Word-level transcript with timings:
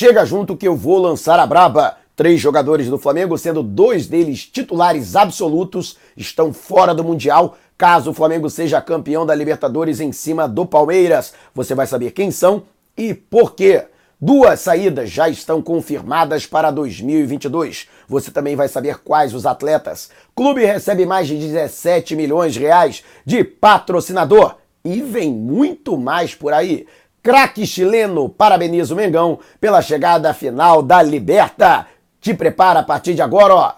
Chega 0.00 0.24
junto 0.24 0.56
que 0.56 0.68
eu 0.68 0.76
vou 0.76 0.96
lançar 0.96 1.40
a 1.40 1.44
braba. 1.44 1.96
Três 2.14 2.40
jogadores 2.40 2.86
do 2.86 2.98
Flamengo, 2.98 3.36
sendo 3.36 3.64
dois 3.64 4.06
deles 4.06 4.46
titulares 4.46 5.16
absolutos, 5.16 5.96
estão 6.16 6.52
fora 6.52 6.94
do 6.94 7.02
Mundial. 7.02 7.56
Caso 7.76 8.12
o 8.12 8.14
Flamengo 8.14 8.48
seja 8.48 8.80
campeão 8.80 9.26
da 9.26 9.34
Libertadores 9.34 9.98
em 9.98 10.12
cima 10.12 10.46
do 10.46 10.64
Palmeiras, 10.64 11.34
você 11.52 11.74
vai 11.74 11.84
saber 11.84 12.12
quem 12.12 12.30
são 12.30 12.62
e 12.96 13.12
por 13.12 13.56
quê. 13.56 13.86
Duas 14.20 14.60
saídas 14.60 15.10
já 15.10 15.28
estão 15.28 15.60
confirmadas 15.60 16.46
para 16.46 16.70
2022. 16.70 17.88
Você 18.08 18.30
também 18.30 18.54
vai 18.54 18.68
saber 18.68 19.00
quais 19.00 19.34
os 19.34 19.46
atletas. 19.46 20.10
Clube 20.32 20.64
recebe 20.64 21.04
mais 21.06 21.26
de 21.26 21.36
17 21.36 22.14
milhões 22.14 22.54
de 22.54 22.60
reais 22.60 23.02
de 23.26 23.42
patrocinador 23.42 24.58
e 24.84 25.02
vem 25.02 25.32
muito 25.32 25.98
mais 25.98 26.36
por 26.36 26.52
aí. 26.52 26.86
Craque 27.28 27.66
chileno 27.66 28.26
parabeniza 28.30 28.94
o 28.94 28.96
Mengão 28.96 29.38
pela 29.60 29.82
chegada 29.82 30.32
final 30.32 30.80
da 30.80 31.02
Liberta. 31.02 31.86
Te 32.18 32.32
prepara 32.32 32.80
a 32.80 32.82
partir 32.82 33.12
de 33.12 33.20
agora, 33.20 33.54
ó. 33.54 33.72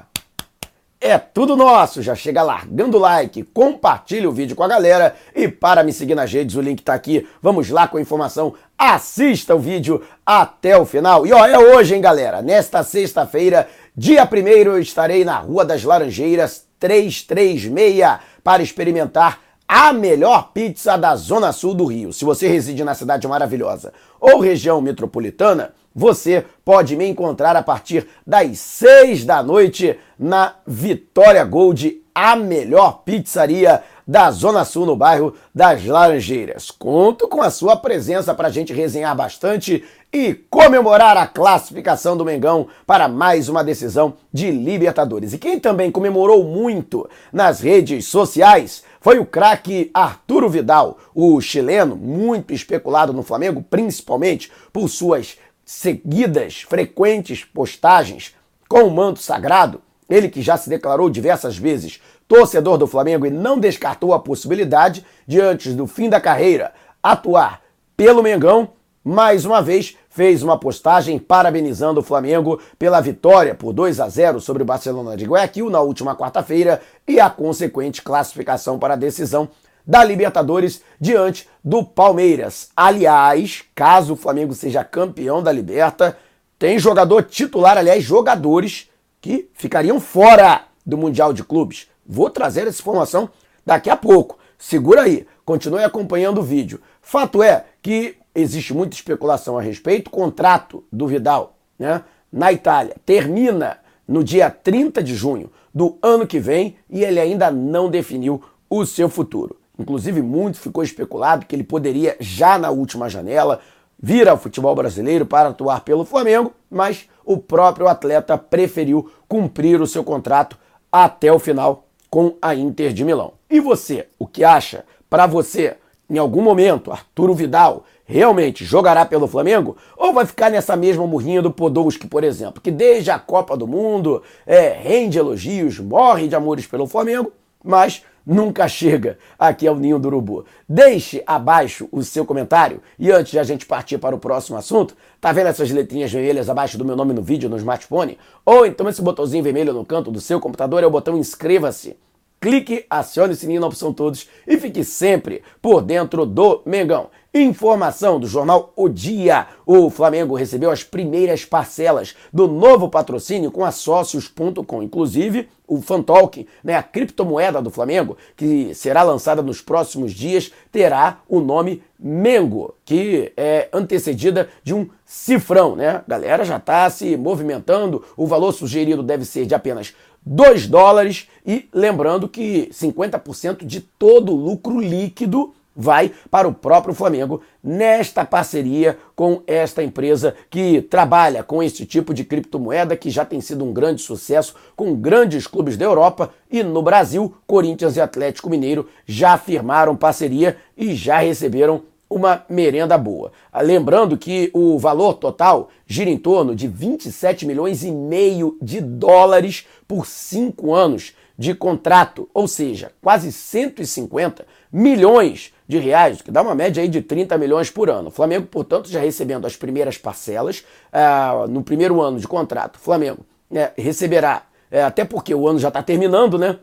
É 1.01 1.19
tudo 1.19 1.57
nosso. 1.57 2.01
Já 2.01 2.15
chega 2.15 2.45
largando 2.45 2.97
o 2.97 3.01
like, 3.01 3.43
compartilha 3.43 4.29
o 4.29 4.33
vídeo 4.33 4.55
com 4.55 4.63
a 4.63 4.69
galera 4.69 5.17
e 5.35 5.49
para 5.49 5.83
me 5.83 5.93
seguir 5.93 6.15
nas 6.15 6.33
redes, 6.33 6.55
o 6.55 6.61
link 6.61 6.81
tá 6.81 6.95
aqui. 6.95 7.27
Vamos 7.43 7.71
lá 7.71 7.89
com 7.89 7.97
a 7.97 8.01
informação. 8.01 8.55
Assista 8.79 9.57
o 9.57 9.59
vídeo 9.59 10.01
até 10.25 10.79
o 10.79 10.87
final. 10.87 11.27
E 11.27 11.33
ó, 11.33 11.45
é 11.45 11.59
hoje, 11.59 11.97
hein, 11.97 12.01
galera? 12.01 12.41
Nesta 12.41 12.85
sexta-feira, 12.85 13.69
dia 13.97 14.23
1 14.33 14.37
eu 14.47 14.79
estarei 14.79 15.25
na 15.25 15.39
Rua 15.39 15.65
das 15.65 15.83
Laranjeiras 15.83 16.69
336 16.79 18.21
para 18.45 18.63
experimentar 18.63 19.41
a 19.73 19.93
melhor 19.93 20.51
pizza 20.53 20.97
da 20.97 21.15
Zona 21.15 21.53
Sul 21.53 21.75
do 21.75 21.85
Rio. 21.85 22.13
Se 22.13 22.25
você 22.25 22.49
reside 22.49 22.83
na 22.83 22.93
cidade 22.93 23.29
maravilhosa 23.29 23.93
ou 24.21 24.41
região 24.41 24.81
metropolitana, 24.81 25.73
você 25.95 26.45
pode 26.65 26.97
me 26.97 27.07
encontrar 27.07 27.55
a 27.55 27.63
partir 27.63 28.09
das 28.27 28.59
6 28.59 29.25
da 29.25 29.45
noite 29.45 29.97
na 30.19 30.57
Vitória 30.67 31.45
Gold, 31.45 32.03
a 32.13 32.35
melhor 32.35 33.03
pizzaria 33.05 33.81
da 34.05 34.29
Zona 34.33 34.65
Sul 34.65 34.85
no 34.87 34.97
bairro 34.97 35.35
das 35.55 35.87
Laranjeiras. 35.87 36.73
Conto 36.73 37.29
com 37.29 37.41
a 37.41 37.49
sua 37.49 37.77
presença 37.77 38.35
para 38.35 38.49
a 38.49 38.51
gente 38.51 38.73
resenhar 38.73 39.15
bastante 39.15 39.85
e 40.13 40.35
comemorar 40.35 41.17
a 41.17 41.29
classificação 41.29 42.17
do 42.17 42.25
Mengão 42.25 42.67
para 42.85 43.07
mais 43.07 43.49
uma 43.49 43.63
decisão 43.63 44.15
de 44.33 44.51
Libertadores. 44.51 45.33
E 45.33 45.39
quem 45.39 45.61
também 45.61 45.93
comemorou 45.93 46.43
muito 46.43 47.09
nas 47.33 47.61
redes 47.61 48.07
sociais 48.07 48.83
foi 49.01 49.19
o 49.19 49.25
craque 49.25 49.91
Arturo 49.95 50.49
Vidal, 50.49 50.99
o 51.15 51.41
chileno, 51.41 51.97
muito 51.97 52.53
especulado 52.53 53.13
no 53.13 53.23
Flamengo, 53.23 53.65
principalmente 53.69 54.53
por 54.73 54.89
suas 54.89 55.39
seguidas, 55.65 56.63
frequentes 56.63 57.43
postagens 57.43 58.35
com 58.69 58.83
o 58.83 58.91
manto 58.91 59.21
sagrado. 59.21 59.81
Ele 60.09 60.29
que 60.29 60.43
já 60.43 60.57
se 60.57 60.69
declarou 60.69 61.09
diversas 61.09 61.57
vezes 61.57 62.01
torcedor 62.29 62.77
do 62.77 62.87
Flamengo 62.87 63.27
e 63.27 63.31
não 63.31 63.59
descartou 63.59 64.13
a 64.13 64.21
possibilidade 64.21 65.05
de, 65.27 65.41
antes 65.41 65.75
do 65.75 65.87
fim 65.87 66.09
da 66.09 66.21
carreira, 66.21 66.73
atuar 67.03 67.63
pelo 67.97 68.23
Mengão, 68.23 68.73
mais 69.05 69.45
uma 69.45 69.63
vez 69.63 69.97
fez 70.11 70.43
uma 70.43 70.59
postagem 70.59 71.19
parabenizando 71.19 72.01
o 72.01 72.03
Flamengo 72.03 72.61
pela 72.79 73.01
vitória 73.01 73.55
por 73.55 73.73
2 73.73 73.99
a 74.01 74.09
0 74.09 74.41
sobre 74.41 74.63
o 74.63 74.67
Barcelona 74.67 75.17
de 75.17 75.25
Guayaquil 75.25 75.71
na 75.71 75.81
última 75.81 76.15
quarta-feira 76.15 76.83
e 77.09 77.19
a 77.19 77.31
consequente 77.31 78.03
classificação 78.03 78.79
para 78.79 78.95
a 78.95 78.99
decisão 78.99 79.49
da 79.87 80.05
Libertadores 80.05 80.83
diante 81.01 81.49
do 81.65 81.85
Palmeiras. 81.85 82.71
Aliás, 82.77 83.65
caso 83.75 84.13
o 84.13 84.17
Flamengo 84.17 84.55
seja 84.55 84.85
campeão 84.85 85.43
da 85.43 85.51
Liberta, 85.51 86.17
tem 86.59 86.79
jogador 86.79 87.23
titular, 87.23 87.79
aliás, 87.79 88.05
jogadores 88.05 88.91
que 89.21 89.49
ficariam 89.55 89.99
fora 89.99 90.65
do 90.85 90.99
Mundial 90.99 91.33
de 91.33 91.43
Clubes. 91.43 91.89
Vou 92.07 92.29
trazer 92.29 92.67
essa 92.67 92.81
informação 92.81 93.31
daqui 93.65 93.89
a 93.89 93.97
pouco. 93.97 94.39
Segura 94.59 95.03
aí, 95.03 95.27
continue 95.45 95.83
acompanhando 95.83 96.39
o 96.39 96.45
vídeo. 96.45 96.81
Fato 97.01 97.43
é 97.43 97.65
que 97.81 98.20
existe 98.35 98.75
muita 98.75 98.95
especulação 98.95 99.59
a 99.59 99.63
respeito. 99.63 100.09
O 100.09 100.11
contrato 100.11 100.85
do 100.93 101.07
Vidal 101.07 101.57
né, 101.79 102.03
na 102.33 102.53
Itália 102.53 102.97
termina 103.05 103.79
no 104.07 104.25
dia 104.25 104.51
30 104.51 105.03
de 105.03 105.15
junho 105.15 105.51
do 105.75 105.97
ano 106.03 106.27
que 106.27 106.41
vem 106.41 106.77
e 106.89 107.05
ele 107.05 107.21
ainda 107.21 107.51
não 107.51 107.89
definiu 107.89 108.43
o 108.69 108.85
seu 108.85 109.09
futuro. 109.09 109.57
Inclusive, 109.79 110.21
muito 110.21 110.59
ficou 110.59 110.83
especulado 110.83 111.47
que 111.47 111.57
ele 111.57 111.65
poderia, 111.65 112.17
já 112.21 112.59
na 112.59 112.71
última 112.71 113.09
janela, 113.09 113.61
vir 113.99 114.29
ao 114.29 114.37
futebol 114.37 114.75
brasileiro 114.75 115.25
para 115.25 115.49
atuar 115.49 115.81
pelo 115.83 116.05
Flamengo, 116.05 116.53
mas 116.71 117.09
o 117.25 117.39
próprio 117.39 117.89
atleta 117.89 118.37
preferiu 118.37 119.11
cumprir 119.29 119.81
o 119.81 119.87
seu 119.87 120.03
contrato 120.05 120.59
até 120.91 121.33
o 121.33 121.39
final 121.39 121.87
com 122.11 122.37
a 122.43 122.55
Inter 122.55 122.93
de 122.93 123.05
Milão. 123.05 123.35
E 123.49 123.61
você, 123.61 124.09
o 124.19 124.27
que 124.27 124.43
acha? 124.43 124.85
Para 125.09 125.27
você, 125.27 125.77
em 126.09 126.19
algum 126.19 126.43
momento, 126.43 126.91
Arturo 126.91 127.35
Vidal 127.35 127.85
realmente 128.11 128.65
jogará 128.65 129.07
pelo 129.07 129.29
Flamengo? 129.29 129.77
Ou 129.97 130.13
vai 130.13 130.27
ficar 130.27 130.51
nessa 130.51 130.75
mesma 130.75 131.07
murrinha 131.07 131.41
do 131.41 131.51
Podolski, 131.51 132.09
por 132.09 132.25
exemplo, 132.25 132.61
que 132.61 132.71
desde 132.71 133.11
a 133.11 133.19
Copa 133.19 133.57
do 133.57 133.69
Mundo 133.69 134.23
é, 134.45 134.71
rende 134.71 135.17
elogios, 135.17 135.79
morre 135.79 136.27
de 136.27 136.35
amores 136.35 136.67
pelo 136.67 136.89
Flamengo, 136.89 137.33
mas 137.65 138.03
nunca 138.27 138.67
chega 138.67 139.17
aqui 139.39 139.67
ao 139.67 139.77
Ninho 139.77 139.99
do 139.99 140.09
Urubu. 140.09 140.45
Deixe 140.69 141.23
abaixo 141.25 141.89
o 141.93 142.03
seu 142.03 142.25
comentário 142.27 142.83
e 142.99 143.13
antes 143.13 143.31
de 143.31 143.39
a 143.39 143.45
gente 143.45 143.65
partir 143.65 143.99
para 143.99 144.15
o 144.15 144.19
próximo 144.19 144.59
assunto, 144.59 144.97
tá 145.21 145.31
vendo 145.31 145.47
essas 145.47 145.71
letrinhas 145.71 146.11
vermelhas 146.11 146.51
abaixo 146.51 146.77
do 146.77 146.85
meu 146.85 146.97
nome 146.97 147.13
no 147.13 147.23
vídeo 147.23 147.49
no 147.49 147.57
smartphone? 147.57 148.19
Ou 148.45 148.67
então 148.67 148.89
esse 148.89 149.01
botãozinho 149.01 149.45
vermelho 149.45 149.73
no 149.73 149.85
canto 149.85 150.11
do 150.11 150.21
seu 150.21 150.41
computador 150.41 150.83
é 150.83 150.87
o 150.87 150.91
botão 150.91 151.17
inscreva-se 151.17 151.97
clique, 152.41 152.87
acione 152.89 153.35
o 153.35 153.37
sininho 153.37 153.61
na 153.61 153.67
opção 153.67 153.93
todos 153.93 154.27
e 154.47 154.57
fique 154.57 154.83
sempre 154.83 155.43
por 155.61 155.83
dentro 155.83 156.25
do 156.25 156.63
Mengão. 156.65 157.11
Informação 157.33 158.19
do 158.19 158.27
jornal 158.27 158.73
O 158.75 158.89
Dia. 158.89 159.47
O 159.65 159.89
Flamengo 159.89 160.35
recebeu 160.35 160.69
as 160.69 160.83
primeiras 160.83 161.45
parcelas 161.45 162.17
do 162.33 162.49
novo 162.49 162.89
patrocínio 162.89 163.53
com 163.53 163.65
a 163.65 163.71
Sócios.com. 163.71 164.83
Inclusive, 164.83 165.49
o 165.65 165.81
Fantalk, 165.81 166.45
né, 166.65 166.75
a 166.75 166.83
criptomoeda 166.83 167.63
do 167.63 167.71
Flamengo, 167.71 168.17
que 168.37 168.75
será 168.75 169.05
lançada 169.05 169.43
nos 169.43 169.61
próximos 169.61 170.13
dias, 170.13 170.51
terá 170.73 171.21
o 171.29 171.39
nome 171.39 171.85
Mengo, 171.97 172.75
que 172.85 173.33
é 173.37 173.69
antecedida 173.73 174.49
de 174.65 174.75
um 174.75 174.89
cifrão, 175.05 175.77
né? 175.77 175.89
A 175.89 176.05
galera 176.09 176.45
já 176.45 176.57
está 176.57 176.91
se 176.91 177.17
movimentando, 177.17 178.03
o 178.17 178.27
valor 178.27 178.51
sugerido 178.51 179.05
deve 179.05 179.25
ser 179.25 179.47
de 179.47 179.55
apenas 179.55 179.95
2 180.27 180.67
dólares 180.67 181.29
e 181.47 181.69
lembrando 181.73 182.29
que 182.29 182.69
50% 182.73 183.65
de 183.65 183.81
todo 183.81 184.33
o 184.33 184.37
lucro 184.37 184.81
líquido 184.81 185.55
vai 185.75 186.13
para 186.31 186.49
o 186.49 186.55
próprio 186.55 186.95
Flamengo 186.95 187.41
nesta 187.63 188.25
parceria 188.25 188.99
com 189.15 189.43
esta 189.47 189.83
empresa 189.83 190.35
que 190.49 190.83
trabalha 190.83 191.43
com 191.43 191.63
esse 191.63 191.87
tipo 191.87 192.13
de 192.13 192.25
criptomoeda 192.25 192.97
que 192.97 193.11
já 193.11 193.25
tem 193.25 193.41
sido 193.41 193.65
um 193.65 193.73
grande 193.73 194.03
sucesso 194.03 194.55
com 194.75 194.95
grandes 194.95 195.47
clubes 195.47 195.77
da 195.77 195.85
Europa 195.85 196.31
e 196.51 196.63
no 196.63 196.83
Brasil, 196.83 197.35
Corinthians 197.47 197.97
e 197.97 198.01
Atlético 198.01 198.51
Mineiro 198.51 198.89
já 199.07 199.39
firmaram 199.39 199.97
parceria 199.97 200.57
e 200.77 200.95
já 200.95 201.19
receberam 201.19 201.83
uma 202.11 202.45
merenda 202.49 202.99
boa. 202.99 203.31
Lembrando 203.63 204.19
que 204.19 204.51
o 204.53 204.77
valor 204.81 205.15
total 205.15 205.71
gira 205.87 206.11
em 206.11 206.19
torno 206.19 206.57
de 206.57 206.67
27 206.67 207.47
milhões 207.47 207.85
e 207.85 207.93
meio 207.93 208.59
de 208.61 208.81
dólares 208.81 209.65
por 209.87 210.05
cinco 210.07 210.75
anos 210.75 211.15
de 211.41 211.55
contrato, 211.55 212.29
ou 212.35 212.47
seja, 212.47 212.93
quase 213.01 213.33
150 213.33 214.47
milhões 214.71 215.55
de 215.67 215.79
reais, 215.79 216.21
que 216.21 216.31
dá 216.31 216.43
uma 216.43 216.55
média 216.55 216.83
aí 216.83 216.89
de 216.89 217.01
30 217.01 217.39
milhões 217.39 217.71
por 217.71 217.89
ano. 217.89 218.09
O 218.09 218.11
Flamengo, 218.11 218.47
portanto, 218.47 218.91
já 218.91 219.01
recebendo 219.01 219.47
as 219.47 219.57
primeiras 219.57 219.97
parcelas 219.97 220.63
uh, 220.93 221.49
no 221.49 221.63
primeiro 221.63 221.99
ano 222.03 222.21
de 222.21 222.29
contrato. 222.29 222.77
O 222.77 222.79
Flamengo 222.79 223.25
né, 223.51 223.73
receberá, 223.75 224.43
uh, 224.71 224.85
até 224.85 225.03
porque 225.03 225.35
o 225.35 225.49
ano 225.49 225.59
já 225.59 225.69
está 225.69 225.83
terminando, 225.83 226.39
né? 226.39 226.59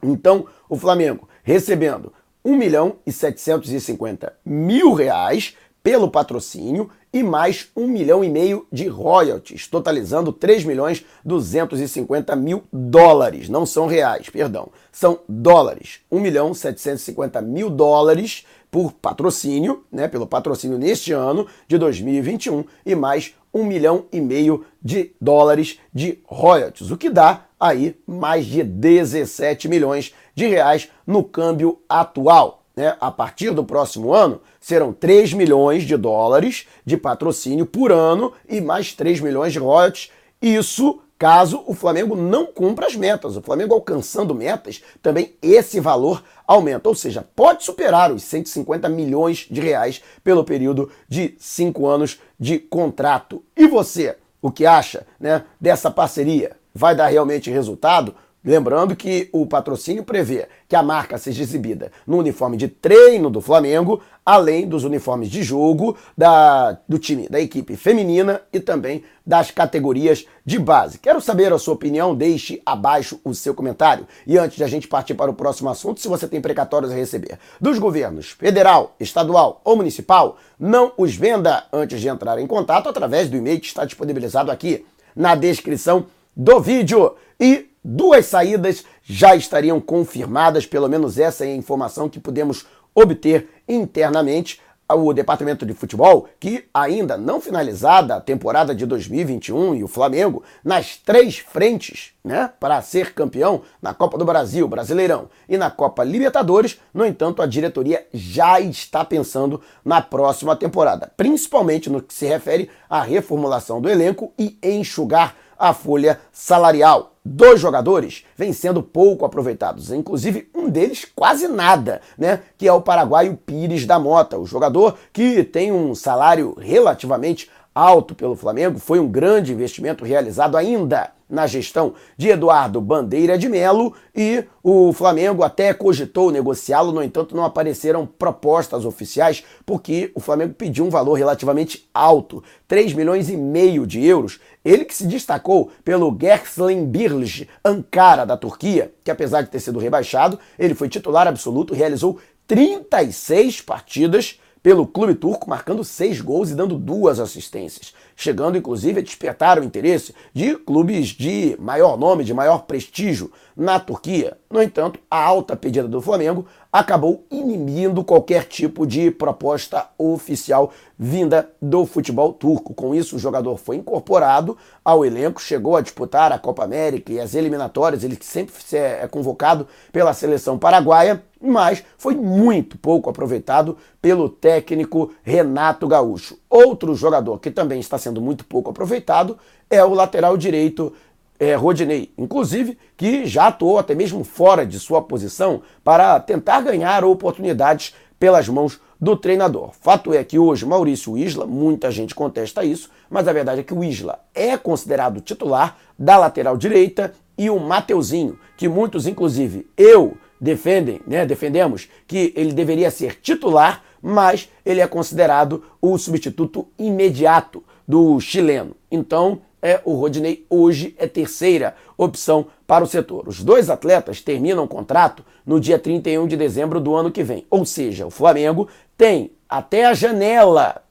Então, 0.00 0.46
o 0.68 0.76
Flamengo 0.76 1.28
recebendo 1.42 2.12
1 2.44 2.56
milhão 2.56 2.98
e 3.04 3.10
750 3.10 4.34
mil 4.46 4.92
reais 4.94 5.56
pelo 5.82 6.10
patrocínio 6.10 6.90
e 7.12 7.22
mais 7.22 7.68
1 7.76 7.86
milhão 7.86 8.24
e 8.24 8.30
meio 8.30 8.66
de 8.72 8.88
royalties, 8.88 9.66
totalizando 9.66 10.32
3 10.32 10.64
milhões 10.64 11.04
250 11.24 12.34
mil 12.36 12.62
dólares. 12.72 13.48
Não 13.48 13.66
são 13.66 13.86
reais, 13.86 14.30
perdão, 14.30 14.68
são 14.90 15.20
dólares. 15.28 16.00
1 16.10 16.20
milhão 16.20 16.54
750 16.54 17.42
mil 17.42 17.68
dólares 17.68 18.46
por 18.70 18.92
patrocínio, 18.92 19.84
né, 19.92 20.08
pelo 20.08 20.26
patrocínio 20.26 20.78
neste 20.78 21.12
ano 21.12 21.46
de 21.68 21.76
2021 21.76 22.64
e 22.86 22.94
mais 22.94 23.34
1 23.52 23.64
milhão 23.64 24.06
e 24.10 24.20
meio 24.20 24.64
de 24.82 25.12
dólares 25.20 25.78
de 25.92 26.20
royalties, 26.24 26.90
o 26.90 26.96
que 26.96 27.10
dá 27.10 27.44
aí 27.60 27.94
mais 28.06 28.46
de 28.46 28.62
17 28.62 29.68
milhões 29.68 30.14
de 30.34 30.46
reais 30.46 30.88
no 31.06 31.22
câmbio 31.22 31.80
atual. 31.86 32.61
Né, 32.76 32.96
a 33.00 33.10
partir 33.10 33.50
do 33.50 33.64
próximo 33.64 34.12
ano, 34.12 34.40
serão 34.60 34.92
3 34.92 35.32
milhões 35.34 35.84
de 35.84 35.96
dólares 35.96 36.66
de 36.84 36.96
patrocínio 36.96 37.66
por 37.66 37.92
ano 37.92 38.32
e 38.48 38.60
mais 38.60 38.92
3 38.92 39.20
milhões 39.20 39.52
de 39.52 39.58
royalties. 39.58 40.10
Isso 40.40 41.00
caso 41.22 41.62
o 41.68 41.74
Flamengo 41.74 42.16
não 42.16 42.46
cumpra 42.46 42.86
as 42.86 42.96
metas. 42.96 43.36
O 43.36 43.42
Flamengo 43.42 43.74
alcançando 43.74 44.34
metas, 44.34 44.82
também 45.00 45.34
esse 45.40 45.78
valor 45.78 46.20
aumenta. 46.44 46.88
Ou 46.88 46.96
seja, 46.96 47.24
pode 47.36 47.62
superar 47.62 48.10
os 48.10 48.24
150 48.24 48.88
milhões 48.88 49.46
de 49.48 49.60
reais 49.60 50.02
pelo 50.24 50.42
período 50.42 50.90
de 51.08 51.36
cinco 51.38 51.86
anos 51.86 52.20
de 52.40 52.58
contrato. 52.58 53.40
E 53.56 53.68
você, 53.68 54.16
o 54.40 54.50
que 54.50 54.66
acha 54.66 55.06
né, 55.20 55.44
dessa 55.60 55.92
parceria? 55.92 56.56
Vai 56.74 56.96
dar 56.96 57.06
realmente 57.06 57.50
resultado? 57.50 58.16
Lembrando 58.44 58.96
que 58.96 59.28
o 59.32 59.46
patrocínio 59.46 60.02
prevê 60.02 60.48
que 60.68 60.74
a 60.74 60.82
marca 60.82 61.16
seja 61.16 61.42
exibida 61.42 61.92
no 62.04 62.18
uniforme 62.18 62.56
de 62.56 62.66
treino 62.66 63.30
do 63.30 63.40
Flamengo, 63.40 64.02
além 64.26 64.66
dos 64.66 64.82
uniformes 64.82 65.30
de 65.30 65.44
jogo 65.44 65.96
da, 66.18 66.76
do 66.88 66.98
time, 66.98 67.28
da 67.28 67.40
equipe 67.40 67.76
feminina 67.76 68.40
e 68.52 68.58
também 68.58 69.04
das 69.24 69.52
categorias 69.52 70.26
de 70.44 70.58
base. 70.58 70.98
Quero 70.98 71.20
saber 71.20 71.52
a 71.52 71.58
sua 71.58 71.74
opinião, 71.74 72.16
deixe 72.16 72.60
abaixo 72.66 73.20
o 73.24 73.32
seu 73.32 73.54
comentário. 73.54 74.08
E 74.26 74.36
antes 74.36 74.56
de 74.56 74.64
a 74.64 74.68
gente 74.68 74.88
partir 74.88 75.14
para 75.14 75.30
o 75.30 75.34
próximo 75.34 75.70
assunto, 75.70 76.00
se 76.00 76.08
você 76.08 76.26
tem 76.26 76.40
precatórios 76.40 76.90
a 76.90 76.96
receber 76.96 77.38
dos 77.60 77.78
governos 77.78 78.30
federal, 78.30 78.96
estadual 78.98 79.60
ou 79.64 79.76
municipal, 79.76 80.36
não 80.58 80.92
os 80.96 81.14
venda 81.14 81.64
antes 81.72 82.00
de 82.00 82.08
entrar 82.08 82.40
em 82.40 82.46
contato 82.48 82.88
através 82.88 83.28
do 83.28 83.36
e-mail 83.36 83.60
que 83.60 83.66
está 83.66 83.84
disponibilizado 83.84 84.50
aqui 84.50 84.84
na 85.14 85.36
descrição 85.36 86.06
do 86.34 86.58
vídeo. 86.58 87.14
E 87.38 87.71
duas 87.84 88.26
saídas 88.26 88.84
já 89.02 89.34
estariam 89.34 89.80
confirmadas, 89.80 90.66
pelo 90.66 90.88
menos 90.88 91.18
essa 91.18 91.44
é 91.44 91.48
a 91.48 91.56
informação 91.56 92.08
que 92.08 92.20
podemos 92.20 92.66
obter 92.94 93.48
internamente. 93.68 94.60
O 94.94 95.14
departamento 95.14 95.64
de 95.64 95.72
futebol, 95.72 96.28
que 96.38 96.66
ainda 96.74 97.16
não 97.16 97.40
finalizada 97.40 98.14
a 98.14 98.20
temporada 98.20 98.74
de 98.74 98.84
2021 98.84 99.76
e 99.76 99.82
o 99.82 99.88
Flamengo 99.88 100.42
nas 100.62 100.98
três 100.98 101.38
frentes, 101.38 102.12
né, 102.22 102.52
para 102.60 102.82
ser 102.82 103.14
campeão 103.14 103.62
na 103.80 103.94
Copa 103.94 104.18
do 104.18 104.24
Brasil, 104.26 104.68
Brasileirão 104.68 105.30
e 105.48 105.56
na 105.56 105.70
Copa 105.70 106.04
Libertadores. 106.04 106.78
No 106.92 107.06
entanto, 107.06 107.40
a 107.40 107.46
diretoria 107.46 108.06
já 108.12 108.60
está 108.60 109.02
pensando 109.02 109.62
na 109.82 110.02
próxima 110.02 110.54
temporada, 110.54 111.10
principalmente 111.16 111.88
no 111.88 112.02
que 112.02 112.12
se 112.12 112.26
refere 112.26 112.68
à 112.90 113.00
reformulação 113.00 113.80
do 113.80 113.88
elenco 113.88 114.30
e 114.38 114.58
enxugar 114.62 115.34
a 115.58 115.72
folha 115.72 116.20
salarial. 116.30 117.11
Dois 117.24 117.60
jogadores 117.60 118.24
vêm 118.36 118.52
sendo 118.52 118.82
pouco 118.82 119.24
aproveitados, 119.24 119.92
inclusive 119.92 120.50
um 120.52 120.68
deles 120.68 121.06
quase 121.14 121.46
nada, 121.46 122.00
né? 122.18 122.40
Que 122.58 122.66
é 122.66 122.72
o 122.72 122.80
paraguaio 122.80 123.36
Pires 123.36 123.86
da 123.86 123.96
Mota, 123.96 124.36
o 124.36 124.46
jogador 124.46 124.98
que 125.12 125.44
tem 125.44 125.70
um 125.70 125.94
salário 125.94 126.56
relativamente 126.58 127.48
alto 127.74 128.14
pelo 128.14 128.36
Flamengo, 128.36 128.78
foi 128.78 128.98
um 128.98 129.08
grande 129.08 129.52
investimento 129.52 130.04
realizado 130.04 130.56
ainda 130.56 131.10
na 131.32 131.46
gestão 131.46 131.94
de 132.14 132.28
Eduardo 132.28 132.78
Bandeira 132.78 133.38
de 133.38 133.48
Melo 133.48 133.94
e 134.14 134.44
o 134.62 134.92
Flamengo 134.92 135.42
até 135.42 135.72
cogitou 135.72 136.30
negociá-lo, 136.30 136.92
no 136.92 137.02
entanto 137.02 137.34
não 137.34 137.42
apareceram 137.42 138.06
propostas 138.06 138.84
oficiais 138.84 139.42
porque 139.64 140.12
o 140.14 140.20
Flamengo 140.20 140.52
pediu 140.52 140.84
um 140.84 140.90
valor 140.90 141.14
relativamente 141.14 141.88
alto, 141.94 142.44
3 142.68 142.92
milhões 142.92 143.30
e 143.30 143.36
meio 143.38 143.86
de 143.86 144.04
euros. 144.04 144.38
Ele 144.62 144.84
que 144.84 144.94
se 144.94 145.06
destacou 145.06 145.70
pelo 145.82 146.10
Birlic 146.10 147.48
Ankara 147.64 148.26
da 148.26 148.36
Turquia, 148.36 148.92
que 149.02 149.10
apesar 149.10 149.40
de 149.40 149.48
ter 149.48 149.60
sido 149.60 149.78
rebaixado, 149.78 150.38
ele 150.58 150.74
foi 150.74 150.88
titular 150.90 151.26
absoluto, 151.26 151.72
realizou 151.72 152.18
36 152.46 153.62
partidas 153.62 154.38
pelo 154.62 154.86
clube 154.86 155.14
turco, 155.14 155.50
marcando 155.50 155.82
seis 155.82 156.20
gols 156.20 156.50
e 156.50 156.54
dando 156.54 156.78
duas 156.78 157.18
assistências, 157.18 157.92
chegando 158.14 158.56
inclusive 158.56 159.00
a 159.00 159.02
despertar 159.02 159.58
o 159.58 159.64
interesse 159.64 160.14
de 160.32 160.54
clubes 160.54 161.08
de 161.08 161.56
maior 161.58 161.98
nome, 161.98 162.22
de 162.22 162.32
maior 162.32 162.62
prestígio 162.62 163.32
na 163.56 163.80
Turquia. 163.80 164.38
No 164.48 164.62
entanto, 164.62 165.00
a 165.10 165.22
alta 165.22 165.56
pedida 165.56 165.88
do 165.88 166.00
Flamengo 166.00 166.46
acabou 166.72 167.26
inibindo 167.30 168.04
qualquer 168.04 168.44
tipo 168.44 168.86
de 168.86 169.10
proposta 169.10 169.88
oficial 169.98 170.72
vinda 170.98 171.50
do 171.60 171.84
futebol 171.84 172.32
turco. 172.32 172.72
Com 172.72 172.94
isso, 172.94 173.16
o 173.16 173.18
jogador 173.18 173.56
foi 173.56 173.76
incorporado 173.76 174.56
ao 174.84 175.04
elenco, 175.04 175.42
chegou 175.42 175.76
a 175.76 175.80
disputar 175.80 176.32
a 176.32 176.38
Copa 176.38 176.64
América 176.64 177.12
e 177.12 177.20
as 177.20 177.34
eliminatórias, 177.34 178.04
ele 178.04 178.16
sempre 178.20 178.54
é 178.72 179.06
convocado 179.08 179.66
pela 179.92 180.14
seleção 180.14 180.58
paraguaia, 180.58 181.22
mas 181.42 181.82
foi 181.98 182.14
muito 182.14 182.78
pouco 182.78 183.10
aproveitado 183.10 183.76
pelo 184.00 184.28
técnico 184.28 185.12
Renato 185.22 185.86
Gaúcho. 185.88 186.38
Outro 186.48 186.94
jogador 186.94 187.38
que 187.38 187.50
também 187.50 187.80
está 187.80 187.98
sendo 187.98 188.20
muito 188.20 188.44
pouco 188.44 188.70
aproveitado 188.70 189.36
é 189.68 189.84
o 189.84 189.94
lateral 189.94 190.36
direito 190.36 190.92
é, 191.38 191.56
Rodinei, 191.56 192.12
inclusive, 192.16 192.78
que 192.96 193.26
já 193.26 193.48
atuou 193.48 193.76
até 193.76 193.96
mesmo 193.96 194.22
fora 194.22 194.64
de 194.64 194.78
sua 194.78 195.02
posição 195.02 195.62
para 195.82 196.20
tentar 196.20 196.60
ganhar 196.60 197.04
oportunidades 197.04 197.94
pelas 198.16 198.48
mãos 198.48 198.80
do 199.00 199.16
treinador. 199.16 199.72
Fato 199.80 200.14
é 200.14 200.22
que 200.22 200.38
hoje 200.38 200.64
Maurício 200.64 201.18
Isla, 201.18 201.44
muita 201.44 201.90
gente 201.90 202.14
contesta 202.14 202.64
isso, 202.64 202.88
mas 203.10 203.26
a 203.26 203.32
verdade 203.32 203.62
é 203.62 203.64
que 203.64 203.74
o 203.74 203.82
Isla 203.82 204.20
é 204.32 204.56
considerado 204.56 205.20
titular 205.20 205.76
da 205.98 206.16
lateral 206.16 206.56
direita 206.56 207.12
e 207.36 207.50
o 207.50 207.58
Mateuzinho, 207.58 208.38
que 208.56 208.68
muitos, 208.68 209.08
inclusive 209.08 209.66
eu, 209.76 210.16
defendem, 210.42 211.00
né, 211.06 211.24
defendemos 211.24 211.88
que 212.04 212.32
ele 212.34 212.52
deveria 212.52 212.90
ser 212.90 213.20
titular, 213.20 213.84
mas 214.02 214.50
ele 214.66 214.80
é 214.80 214.86
considerado 214.88 215.62
o 215.80 215.96
substituto 215.96 216.66
imediato 216.76 217.62
do 217.86 218.18
chileno. 218.18 218.74
Então, 218.90 219.42
é, 219.62 219.80
o 219.84 219.94
Rodinei 219.94 220.44
hoje 220.50 220.96
é 220.98 221.06
terceira 221.06 221.76
opção 221.96 222.48
para 222.66 222.82
o 222.82 222.88
setor. 222.88 223.28
Os 223.28 223.44
dois 223.44 223.70
atletas 223.70 224.20
terminam 224.20 224.64
o 224.64 224.68
contrato 224.68 225.24
no 225.46 225.60
dia 225.60 225.78
31 225.78 226.26
de 226.26 226.36
dezembro 226.36 226.80
do 226.80 226.92
ano 226.92 227.12
que 227.12 227.22
vem. 227.22 227.46
Ou 227.48 227.64
seja, 227.64 228.04
o 228.04 228.10
Flamengo 228.10 228.68
tem 228.98 229.30
até 229.48 229.86
a 229.86 229.94
janela 229.94 230.82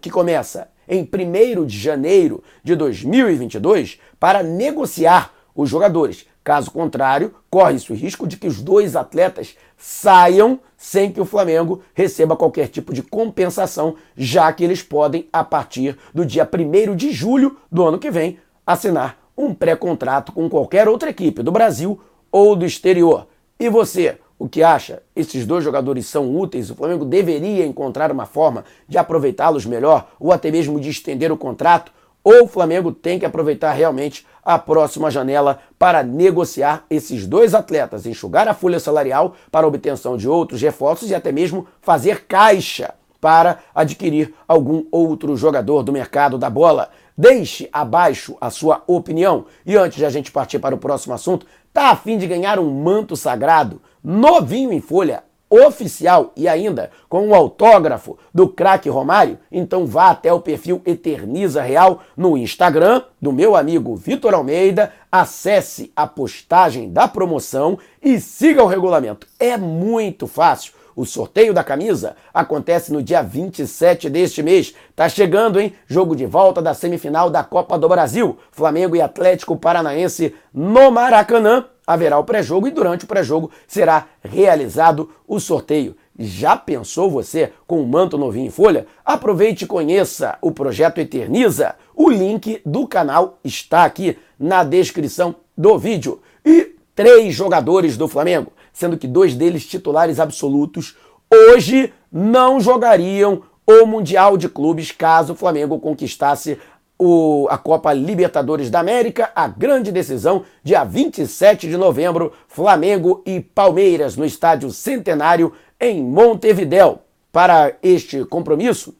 que 0.00 0.08
começa 0.08 0.68
em 0.88 1.02
1 1.02 1.66
de 1.66 1.78
janeiro 1.78 2.42
de 2.64 2.74
2022 2.74 4.00
para 4.18 4.42
negociar 4.42 5.34
os 5.54 5.68
jogadores. 5.68 6.24
Caso 6.48 6.70
contrário, 6.70 7.34
corre-se 7.50 7.92
o 7.92 7.94
risco 7.94 8.26
de 8.26 8.38
que 8.38 8.46
os 8.46 8.62
dois 8.62 8.96
atletas 8.96 9.54
saiam 9.76 10.58
sem 10.78 11.12
que 11.12 11.20
o 11.20 11.26
Flamengo 11.26 11.82
receba 11.92 12.38
qualquer 12.38 12.68
tipo 12.68 12.94
de 12.94 13.02
compensação, 13.02 13.96
já 14.16 14.50
que 14.50 14.64
eles 14.64 14.82
podem, 14.82 15.28
a 15.30 15.44
partir 15.44 15.98
do 16.14 16.24
dia 16.24 16.48
1 16.50 16.96
de 16.96 17.12
julho 17.12 17.58
do 17.70 17.86
ano 17.86 17.98
que 17.98 18.10
vem, 18.10 18.38
assinar 18.66 19.18
um 19.36 19.52
pré-contrato 19.52 20.32
com 20.32 20.48
qualquer 20.48 20.88
outra 20.88 21.10
equipe 21.10 21.42
do 21.42 21.52
Brasil 21.52 22.00
ou 22.32 22.56
do 22.56 22.64
exterior. 22.64 23.26
E 23.60 23.68
você, 23.68 24.16
o 24.38 24.48
que 24.48 24.62
acha? 24.62 25.02
Esses 25.14 25.44
dois 25.44 25.62
jogadores 25.62 26.06
são 26.06 26.34
úteis? 26.34 26.70
O 26.70 26.74
Flamengo 26.74 27.04
deveria 27.04 27.66
encontrar 27.66 28.10
uma 28.10 28.24
forma 28.24 28.64
de 28.88 28.96
aproveitá-los 28.96 29.66
melhor 29.66 30.12
ou 30.18 30.32
até 30.32 30.50
mesmo 30.50 30.80
de 30.80 30.88
estender 30.88 31.30
o 31.30 31.36
contrato? 31.36 31.92
Ou 32.28 32.44
o 32.44 32.46
Flamengo 32.46 32.92
tem 32.92 33.18
que 33.18 33.24
aproveitar 33.24 33.72
realmente 33.72 34.26
a 34.44 34.58
próxima 34.58 35.10
janela 35.10 35.60
para 35.78 36.02
negociar 36.02 36.84
esses 36.90 37.26
dois 37.26 37.54
atletas, 37.54 38.04
enxugar 38.04 38.46
a 38.46 38.52
folha 38.52 38.78
salarial 38.78 39.34
para 39.50 39.66
obtenção 39.66 40.14
de 40.14 40.28
outros 40.28 40.60
reforços 40.60 41.10
e 41.10 41.14
até 41.14 41.32
mesmo 41.32 41.66
fazer 41.80 42.26
caixa 42.26 42.92
para 43.18 43.60
adquirir 43.74 44.34
algum 44.46 44.84
outro 44.92 45.38
jogador 45.38 45.82
do 45.82 45.90
mercado 45.90 46.36
da 46.36 46.50
bola. 46.50 46.90
Deixe 47.16 47.66
abaixo 47.72 48.36
a 48.38 48.50
sua 48.50 48.82
opinião. 48.86 49.46
E 49.64 49.74
antes 49.74 49.96
de 49.96 50.04
a 50.04 50.10
gente 50.10 50.30
partir 50.30 50.58
para 50.58 50.74
o 50.74 50.78
próximo 50.78 51.14
assunto, 51.14 51.46
tá 51.72 51.92
a 51.92 51.96
fim 51.96 52.18
de 52.18 52.26
ganhar 52.26 52.58
um 52.58 52.70
manto 52.70 53.16
sagrado 53.16 53.80
novinho 54.04 54.70
em 54.70 54.82
folha 54.82 55.24
oficial 55.50 56.32
e 56.36 56.46
ainda 56.46 56.90
com 57.08 57.28
o 57.28 57.34
autógrafo 57.34 58.18
do 58.32 58.48
craque 58.48 58.88
Romário, 58.88 59.38
então 59.50 59.86
vá 59.86 60.10
até 60.10 60.32
o 60.32 60.40
perfil 60.40 60.82
Eterniza 60.84 61.62
Real 61.62 62.02
no 62.16 62.36
Instagram 62.36 63.02
do 63.20 63.32
meu 63.32 63.56
amigo 63.56 63.96
Vitor 63.96 64.34
Almeida, 64.34 64.92
acesse 65.10 65.92
a 65.96 66.06
postagem 66.06 66.92
da 66.92 67.08
promoção 67.08 67.78
e 68.02 68.20
siga 68.20 68.62
o 68.62 68.66
regulamento. 68.66 69.26
É 69.38 69.56
muito 69.56 70.26
fácil. 70.26 70.72
O 70.98 71.06
sorteio 71.06 71.54
da 71.54 71.62
camisa 71.62 72.16
acontece 72.34 72.92
no 72.92 73.00
dia 73.00 73.22
27 73.22 74.10
deste 74.10 74.42
mês. 74.42 74.74
Tá 74.96 75.08
chegando, 75.08 75.60
hein? 75.60 75.72
Jogo 75.86 76.16
de 76.16 76.26
volta 76.26 76.60
da 76.60 76.74
semifinal 76.74 77.30
da 77.30 77.44
Copa 77.44 77.78
do 77.78 77.88
Brasil. 77.88 78.36
Flamengo 78.50 78.96
e 78.96 79.00
Atlético 79.00 79.56
Paranaense 79.56 80.34
no 80.52 80.90
Maracanã 80.90 81.66
haverá 81.88 82.18
o 82.18 82.24
pré-jogo 82.24 82.68
e 82.68 82.70
durante 82.70 83.06
o 83.06 83.08
pré-jogo 83.08 83.50
será 83.66 84.08
realizado 84.22 85.08
o 85.26 85.40
sorteio. 85.40 85.96
Já 86.18 86.54
pensou 86.54 87.10
você 87.10 87.50
com 87.66 87.80
um 87.80 87.86
manto 87.86 88.18
novinho 88.18 88.48
em 88.48 88.50
folha? 88.50 88.86
Aproveite 89.02 89.64
e 89.64 89.66
conheça 89.66 90.36
o 90.42 90.52
projeto 90.52 90.98
Eterniza. 90.98 91.76
O 91.96 92.10
link 92.10 92.60
do 92.66 92.86
canal 92.86 93.38
está 93.42 93.84
aqui 93.84 94.18
na 94.38 94.62
descrição 94.64 95.36
do 95.56 95.78
vídeo. 95.78 96.20
E 96.44 96.76
três 96.94 97.34
jogadores 97.34 97.96
do 97.96 98.06
Flamengo, 98.06 98.52
sendo 98.70 98.98
que 98.98 99.08
dois 99.08 99.34
deles 99.34 99.64
titulares 99.64 100.20
absolutos, 100.20 100.94
hoje 101.32 101.90
não 102.12 102.60
jogariam 102.60 103.44
o 103.66 103.86
Mundial 103.86 104.36
de 104.36 104.48
Clubes 104.48 104.92
caso 104.92 105.32
o 105.32 105.36
Flamengo 105.36 105.78
conquistasse 105.78 106.58
o, 106.98 107.46
a 107.48 107.56
Copa 107.56 107.92
Libertadores 107.92 108.70
da 108.70 108.80
América, 108.80 109.30
a 109.34 109.46
grande 109.46 109.92
decisão, 109.92 110.44
dia 110.64 110.82
27 110.82 111.68
de 111.68 111.76
novembro, 111.76 112.32
Flamengo 112.48 113.22
e 113.24 113.40
Palmeiras 113.40 114.16
no 114.16 114.24
Estádio 114.24 114.70
Centenário 114.72 115.52
em 115.80 116.02
Montevidéu. 116.02 117.02
Para 117.30 117.76
este 117.82 118.24
compromisso, 118.24 118.94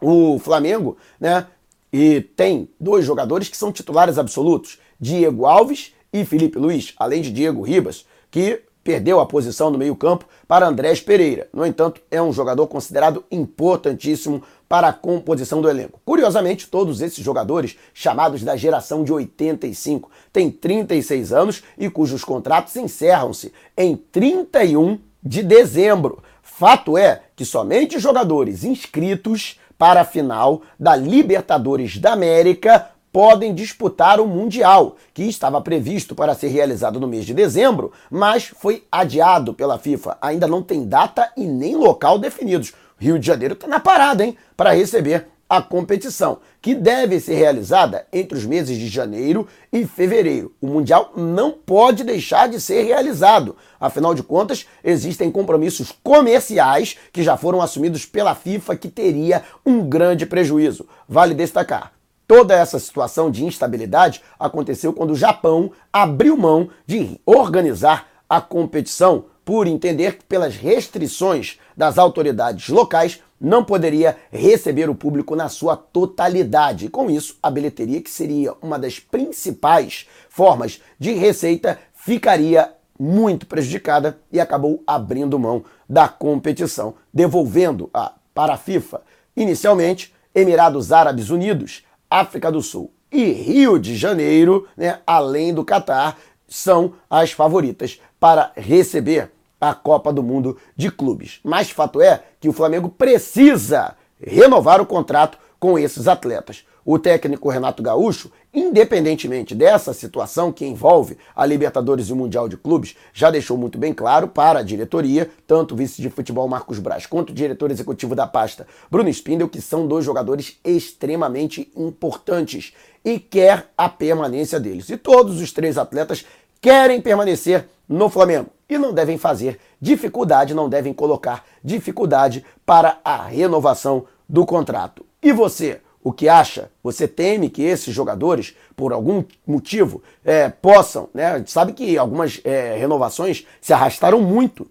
o 0.00 0.38
Flamengo, 0.38 0.96
né, 1.18 1.46
e 1.92 2.20
tem 2.20 2.68
dois 2.78 3.04
jogadores 3.04 3.48
que 3.48 3.56
são 3.56 3.72
titulares 3.72 4.18
absolutos, 4.18 4.78
Diego 5.00 5.44
Alves 5.44 5.92
e 6.12 6.24
Felipe 6.24 6.58
Luiz, 6.58 6.94
além 6.96 7.22
de 7.22 7.32
Diego 7.32 7.62
Ribas, 7.62 8.06
que 8.30 8.62
perdeu 8.82 9.20
a 9.20 9.26
posição 9.26 9.70
no 9.70 9.78
meio-campo 9.78 10.26
para 10.46 10.66
Andrés 10.66 11.00
Pereira. 11.00 11.48
No 11.52 11.64
entanto, 11.64 12.00
é 12.10 12.20
um 12.20 12.32
jogador 12.32 12.66
considerado 12.66 13.24
importantíssimo 13.30 14.42
para 14.68 14.88
a 14.88 14.92
composição 14.92 15.60
do 15.60 15.68
elenco. 15.68 16.00
Curiosamente, 16.04 16.66
todos 16.66 17.00
esses 17.00 17.22
jogadores, 17.22 17.76
chamados 17.92 18.42
da 18.42 18.56
geração 18.56 19.04
de 19.04 19.12
85, 19.12 20.10
têm 20.32 20.50
36 20.50 21.32
anos 21.32 21.62
e 21.76 21.90
cujos 21.90 22.24
contratos 22.24 22.74
encerram-se 22.76 23.52
em 23.76 23.96
31 23.96 24.98
de 25.22 25.42
dezembro. 25.42 26.22
Fato 26.42 26.96
é 26.96 27.22
que 27.36 27.44
somente 27.44 27.98
jogadores 27.98 28.64
inscritos 28.64 29.58
para 29.78 30.02
a 30.02 30.04
final 30.04 30.62
da 30.78 30.94
Libertadores 30.94 31.98
da 31.98 32.12
América 32.12 32.91
podem 33.12 33.54
disputar 33.54 34.18
o 34.18 34.26
Mundial, 34.26 34.96
que 35.12 35.24
estava 35.24 35.60
previsto 35.60 36.14
para 36.14 36.34
ser 36.34 36.48
realizado 36.48 36.98
no 36.98 37.06
mês 37.06 37.26
de 37.26 37.34
dezembro, 37.34 37.92
mas 38.10 38.44
foi 38.44 38.84
adiado 38.90 39.52
pela 39.52 39.78
FIFA. 39.78 40.16
Ainda 40.20 40.48
não 40.48 40.62
tem 40.62 40.86
data 40.86 41.30
e 41.36 41.44
nem 41.44 41.76
local 41.76 42.18
definidos. 42.18 42.72
Rio 42.98 43.18
de 43.18 43.26
Janeiro 43.26 43.54
está 43.54 43.66
na 43.66 43.78
parada, 43.78 44.24
hein, 44.24 44.36
para 44.56 44.72
receber 44.72 45.26
a 45.48 45.60
competição, 45.60 46.38
que 46.62 46.74
deve 46.74 47.20
ser 47.20 47.34
realizada 47.34 48.06
entre 48.10 48.38
os 48.38 48.46
meses 48.46 48.78
de 48.78 48.88
janeiro 48.88 49.46
e 49.70 49.84
fevereiro. 49.84 50.54
O 50.62 50.66
Mundial 50.66 51.12
não 51.14 51.50
pode 51.50 52.04
deixar 52.04 52.48
de 52.48 52.58
ser 52.58 52.84
realizado. 52.84 53.54
Afinal 53.78 54.14
de 54.14 54.22
contas, 54.22 54.66
existem 54.82 55.30
compromissos 55.30 55.92
comerciais 56.02 56.96
que 57.12 57.22
já 57.22 57.36
foram 57.36 57.60
assumidos 57.60 58.06
pela 58.06 58.34
FIFA 58.34 58.76
que 58.76 58.88
teria 58.88 59.42
um 59.66 59.86
grande 59.86 60.24
prejuízo. 60.24 60.88
Vale 61.06 61.34
destacar 61.34 61.92
Toda 62.34 62.54
essa 62.54 62.78
situação 62.78 63.30
de 63.30 63.44
instabilidade 63.44 64.22
aconteceu 64.40 64.90
quando 64.94 65.10
o 65.10 65.14
Japão 65.14 65.70
abriu 65.92 66.34
mão 66.34 66.70
de 66.86 67.20
organizar 67.26 68.08
a 68.26 68.40
competição 68.40 69.26
por 69.44 69.66
entender 69.66 70.16
que, 70.16 70.24
pelas 70.24 70.56
restrições 70.56 71.58
das 71.76 71.98
autoridades 71.98 72.70
locais, 72.70 73.22
não 73.38 73.62
poderia 73.62 74.16
receber 74.30 74.88
o 74.88 74.94
público 74.94 75.36
na 75.36 75.50
sua 75.50 75.76
totalidade. 75.76 76.88
Com 76.88 77.10
isso, 77.10 77.36
a 77.42 77.50
bilheteria, 77.50 78.00
que 78.00 78.08
seria 78.08 78.54
uma 78.62 78.78
das 78.78 78.98
principais 78.98 80.08
formas 80.30 80.80
de 80.98 81.12
receita, 81.12 81.78
ficaria 81.92 82.72
muito 82.98 83.44
prejudicada 83.44 84.18
e 84.32 84.40
acabou 84.40 84.82
abrindo 84.86 85.38
mão 85.38 85.64
da 85.86 86.08
competição, 86.08 86.94
devolvendo 87.12 87.90
a 87.92 88.14
para 88.32 88.54
a 88.54 88.56
FIFA, 88.56 89.02
inicialmente, 89.36 90.14
Emirados 90.34 90.92
Árabes 90.92 91.28
Unidos, 91.28 91.82
África 92.20 92.52
do 92.52 92.60
Sul 92.60 92.92
e 93.10 93.24
Rio 93.24 93.78
de 93.78 93.96
Janeiro, 93.96 94.66
né, 94.76 95.00
além 95.06 95.52
do 95.52 95.64
Catar, 95.64 96.18
são 96.48 96.94
as 97.08 97.32
favoritas 97.32 98.00
para 98.18 98.52
receber 98.56 99.30
a 99.60 99.74
Copa 99.74 100.12
do 100.12 100.22
Mundo 100.22 100.58
de 100.76 100.90
Clubes. 100.90 101.40
Mas 101.42 101.70
fato 101.70 102.00
é 102.00 102.22
que 102.40 102.48
o 102.48 102.52
Flamengo 102.52 102.88
precisa 102.88 103.96
renovar 104.20 104.80
o 104.80 104.86
contrato 104.86 105.38
com 105.58 105.78
esses 105.78 106.08
atletas. 106.08 106.64
O 106.84 106.98
técnico 106.98 107.48
Renato 107.48 107.82
Gaúcho, 107.82 108.30
independentemente 108.52 109.54
dessa 109.54 109.92
situação 109.92 110.50
que 110.50 110.66
envolve 110.66 111.16
a 111.34 111.46
Libertadores 111.46 112.08
e 112.08 112.12
o 112.12 112.16
Mundial 112.16 112.48
de 112.48 112.56
Clubes, 112.56 112.96
já 113.12 113.30
deixou 113.30 113.56
muito 113.56 113.78
bem 113.78 113.94
claro 113.94 114.26
para 114.26 114.58
a 114.58 114.62
diretoria, 114.62 115.30
tanto 115.46 115.74
o 115.74 115.76
vice 115.76 116.02
de 116.02 116.10
futebol 116.10 116.48
Marcos 116.48 116.80
Braz 116.80 117.06
quanto 117.06 117.30
o 117.30 117.34
diretor 117.34 117.70
executivo 117.70 118.16
da 118.16 118.26
pasta 118.26 118.66
Bruno 118.90 119.08
Spindel, 119.08 119.48
que 119.48 119.60
são 119.60 119.86
dois 119.86 120.04
jogadores 120.04 120.58
extremamente 120.64 121.70
importantes 121.76 122.72
e 123.04 123.18
quer 123.18 123.68
a 123.78 123.88
permanência 123.88 124.58
deles. 124.58 124.88
E 124.90 124.96
todos 124.96 125.40
os 125.40 125.52
três 125.52 125.78
atletas 125.78 126.24
querem 126.60 127.00
permanecer 127.00 127.68
no 127.88 128.08
Flamengo 128.08 128.48
e 128.68 128.78
não 128.78 128.92
devem 128.92 129.18
fazer 129.18 129.58
dificuldade, 129.80 130.54
não 130.54 130.68
devem 130.68 130.92
colocar 130.92 131.44
dificuldade 131.62 132.44
para 132.64 132.98
a 133.04 133.26
renovação 133.26 134.06
do 134.28 134.46
contrato. 134.46 135.04
E 135.22 135.32
você? 135.32 135.80
O 136.02 136.12
que 136.12 136.28
acha, 136.28 136.70
você 136.82 137.06
teme 137.06 137.48
que 137.48 137.62
esses 137.62 137.94
jogadores, 137.94 138.56
por 138.74 138.92
algum 138.92 139.22
motivo, 139.46 140.02
é, 140.24 140.48
possam, 140.48 141.08
né? 141.14 141.26
A 141.26 141.38
gente 141.38 141.50
sabe 141.50 141.72
que 141.72 141.96
algumas 141.96 142.40
é, 142.44 142.76
renovações 142.76 143.46
se 143.60 143.72
arrastaram 143.72 144.20
muito 144.20 144.66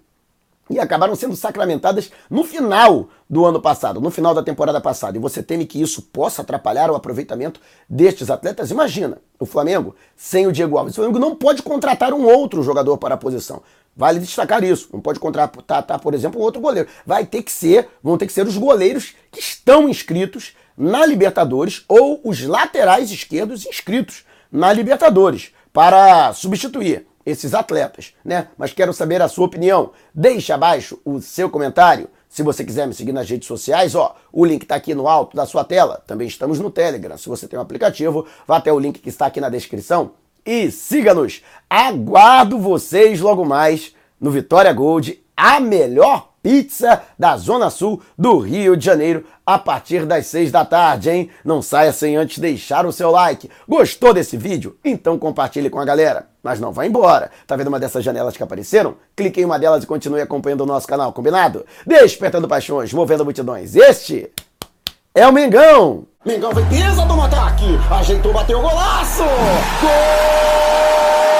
e 0.69 0.79
acabaram 0.79 1.15
sendo 1.15 1.35
sacramentadas 1.35 2.11
no 2.29 2.43
final 2.43 3.09
do 3.29 3.45
ano 3.45 3.61
passado, 3.61 4.00
no 4.00 4.09
final 4.09 4.33
da 4.33 4.41
temporada 4.41 4.79
passada. 4.79 5.17
E 5.17 5.21
você 5.21 5.43
teme 5.43 5.65
que 5.65 5.81
isso 5.81 6.01
possa 6.01 6.41
atrapalhar 6.41 6.89
o 6.89 6.95
aproveitamento 6.95 7.59
destes 7.89 8.29
atletas? 8.29 8.71
Imagina, 8.71 9.17
o 9.39 9.45
Flamengo 9.45 9.95
sem 10.15 10.47
o 10.47 10.51
Diego 10.51 10.77
Alves. 10.77 10.93
O 10.93 10.95
Flamengo 10.95 11.19
não 11.19 11.35
pode 11.35 11.61
contratar 11.61 12.13
um 12.13 12.25
outro 12.25 12.63
jogador 12.63 12.97
para 12.97 13.15
a 13.15 13.17
posição. 13.17 13.61
Vale 13.95 14.19
destacar 14.19 14.63
isso. 14.63 14.89
Não 14.93 15.01
pode 15.01 15.19
contratar, 15.19 16.00
por 16.00 16.13
exemplo, 16.13 16.39
um 16.39 16.43
outro 16.43 16.61
goleiro. 16.61 16.88
Vai 17.05 17.25
ter 17.25 17.43
que 17.43 17.51
ser, 17.51 17.89
vão 18.01 18.17
ter 18.17 18.25
que 18.25 18.33
ser 18.33 18.47
os 18.47 18.57
goleiros 18.57 19.13
que 19.29 19.39
estão 19.39 19.89
inscritos 19.89 20.55
na 20.81 21.05
Libertadores 21.05 21.85
ou 21.88 22.19
os 22.23 22.41
laterais 22.43 23.11
esquerdos 23.11 23.67
inscritos 23.67 24.25
na 24.51 24.73
Libertadores 24.73 25.51
para 25.71 26.33
substituir 26.33 27.05
esses 27.23 27.53
atletas, 27.53 28.15
né? 28.25 28.47
Mas 28.57 28.73
quero 28.73 28.91
saber 28.91 29.21
a 29.21 29.27
sua 29.27 29.45
opinião. 29.45 29.91
Deixe 30.11 30.51
abaixo 30.51 31.00
o 31.05 31.21
seu 31.21 31.51
comentário. 31.51 32.09
Se 32.27 32.41
você 32.41 32.65
quiser 32.65 32.88
me 32.88 32.95
seguir 32.95 33.11
nas 33.11 33.29
redes 33.29 33.47
sociais, 33.47 33.93
ó, 33.93 34.15
o 34.33 34.43
link 34.43 34.63
está 34.63 34.73
aqui 34.73 34.95
no 34.95 35.07
alto 35.07 35.38
da 35.38 35.45
sua 35.45 35.63
tela. 35.63 36.01
Também 36.07 36.27
estamos 36.27 36.59
no 36.59 36.71
Telegram. 36.71 37.15
Se 37.15 37.29
você 37.29 37.47
tem 37.47 37.59
um 37.59 37.61
aplicativo, 37.61 38.25
vá 38.47 38.57
até 38.57 38.73
o 38.73 38.79
link 38.79 39.00
que 39.00 39.09
está 39.09 39.27
aqui 39.27 39.39
na 39.39 39.50
descrição 39.50 40.13
e 40.43 40.71
siga-nos. 40.71 41.43
Aguardo 41.69 42.57
vocês 42.57 43.21
logo 43.21 43.45
mais 43.45 43.93
no 44.19 44.31
Vitória 44.31 44.73
Gold, 44.73 45.23
a 45.38 45.59
melhor 45.59 46.30
pizza 46.41 47.01
da 47.17 47.38
Zona 47.38 47.69
Sul 47.69 48.01
do 48.17 48.39
Rio 48.39 48.75
de 48.75 48.86
Janeiro 48.86 49.25
a 49.45 49.60
partir 49.60 50.05
das 50.05 50.27
6 50.27 50.51
da 50.51 50.65
tarde, 50.65 51.10
hein? 51.10 51.29
Não 51.43 51.62
saia 51.62 51.91
sem 51.91 52.15
antes 52.15 52.39
deixar 52.39 52.86
o 52.86 52.91
seu 52.91 53.12
like. 53.12 53.50
Gostou 53.67 54.13
desse 54.13 54.38
vídeo? 54.38 54.77
Então 54.83 55.17
compartilhe 55.17 55.69
com 55.69 55.79
a 55.79 55.86
galera. 55.86 56.27
Mas 56.43 56.60
não 56.60 56.71
vá 56.71 56.86
embora. 56.86 57.29
Tá 57.45 57.55
vendo 57.55 57.67
uma 57.67 57.79
dessas 57.79 58.03
janelas 58.03 58.36
que 58.36 58.43
apareceram? 58.43 58.95
Clique 59.15 59.41
em 59.41 59.45
uma 59.45 59.60
delas 59.60 59.83
e 59.83 59.88
continue 59.88 60.21
acompanhando 60.21 60.62
o 60.62 60.65
nosso 60.65 60.88
canal, 60.88 61.13
combinado? 61.13 61.65
Despertando 61.86 62.48
paixões, 62.48 62.93
movendo 62.93 63.24
multidões. 63.24 63.75
Este 63.75 64.31
é 65.13 65.27
o 65.27 65.33
Mengão! 65.33 66.05
Mengão 66.25 66.51
vem 66.53 66.65
pisa 66.67 67.05
do 67.05 67.21
ataque! 67.21 67.65
Ajeitou, 67.89 68.31
bateu 68.31 68.60
o 68.60 68.62
golaço! 68.62 69.24
Gol! 69.81 71.30